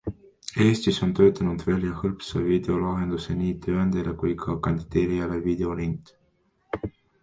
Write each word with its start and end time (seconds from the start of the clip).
Eestis 0.63 0.99
on 1.07 1.11
töötanud 1.19 1.65
välja 1.67 1.93
hõlpsa 1.99 2.43
videolahenduse 2.47 3.39
nii 3.45 3.53
tööandjale 3.69 4.17
kui 4.25 4.37
ka 4.43 4.61
kandideerijale 4.71 5.43
Videolind. 5.49 6.15